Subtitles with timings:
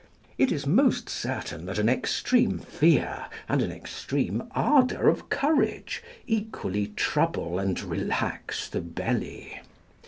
[0.39, 6.87] It is most certain that an extreme fear and an extreme ardour of courage equally
[6.95, 9.59] trouble and relax the belly.